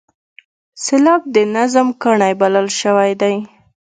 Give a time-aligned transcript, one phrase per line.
[0.83, 3.35] سېلاب د نظم کاڼی بلل شوی دی.